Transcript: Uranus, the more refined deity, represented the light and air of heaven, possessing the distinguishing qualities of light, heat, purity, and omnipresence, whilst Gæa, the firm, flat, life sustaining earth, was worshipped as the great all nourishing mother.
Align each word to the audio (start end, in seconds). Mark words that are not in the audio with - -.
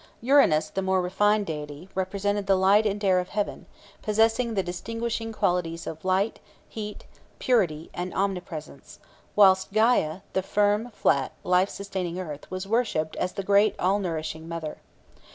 Uranus, 0.21 0.71
the 0.71 0.81
more 0.81 0.99
refined 0.99 1.45
deity, 1.45 1.87
represented 1.93 2.47
the 2.47 2.55
light 2.55 2.87
and 2.87 3.03
air 3.03 3.19
of 3.19 3.29
heaven, 3.29 3.67
possessing 4.01 4.55
the 4.55 4.63
distinguishing 4.63 5.31
qualities 5.31 5.85
of 5.85 6.03
light, 6.03 6.39
heat, 6.67 7.05
purity, 7.37 7.91
and 7.93 8.11
omnipresence, 8.15 8.97
whilst 9.35 9.71
Gæa, 9.71 10.23
the 10.33 10.41
firm, 10.41 10.89
flat, 10.89 11.33
life 11.43 11.69
sustaining 11.69 12.19
earth, 12.19 12.49
was 12.49 12.65
worshipped 12.67 13.15
as 13.17 13.33
the 13.33 13.43
great 13.43 13.75
all 13.77 13.99
nourishing 13.99 14.47
mother. 14.47 14.79